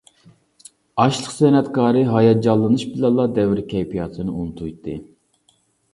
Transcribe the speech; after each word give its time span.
ئاچلىق 1.01 1.27
سەنئەتكارى 1.33 2.01
ھاياجانلىنىش 2.13 2.85
بىلەنلا 2.95 3.27
دەۋر 3.39 3.63
كەيپىياتىنى 3.75 4.35
ئۇنتۇيتتى. 4.39 4.97